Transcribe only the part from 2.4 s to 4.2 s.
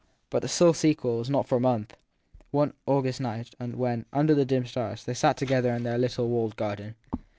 one hot August night when,